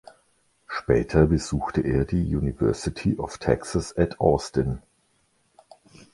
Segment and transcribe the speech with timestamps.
[0.65, 4.81] Später besuchte er die University of Texas at Austin.